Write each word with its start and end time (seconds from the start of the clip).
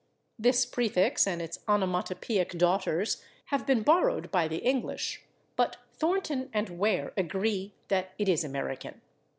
This 0.39 0.65
prefix 0.65 1.27
and 1.27 1.43
its 1.43 1.59
onomatopoeic 1.67 2.57
daughters 2.57 3.23
have 3.45 3.67
been 3.67 3.83
borrowed 3.83 4.31
by 4.31 4.47
the 4.47 4.57
English, 4.57 5.21
but 5.55 5.77
Thornton 5.93 6.49
and 6.53 6.79
Ware 6.79 7.13
agree 7.15 7.75
that 7.89 8.15
it 8.17 8.27
is 8.27 8.43
American. 8.43 9.01